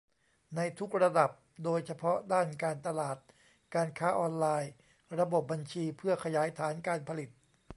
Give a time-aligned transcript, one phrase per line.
[0.55, 1.31] ในทุกระดับ
[1.65, 3.17] โดยเฉพาะด้านการตลาด
[3.75, 4.71] การค้าออนไลน์
[5.19, 7.29] ระบบบัญชี เพื่อขยายฐานการผลิต